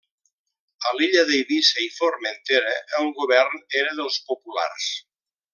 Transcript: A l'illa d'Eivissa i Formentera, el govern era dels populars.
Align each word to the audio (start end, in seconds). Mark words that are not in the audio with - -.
A 0.91 0.93
l'illa 0.99 1.25
d'Eivissa 1.27 1.83
i 1.83 1.91
Formentera, 1.99 2.73
el 3.03 3.13
govern 3.21 3.63
era 3.83 3.97
dels 4.03 4.21
populars. 4.33 4.93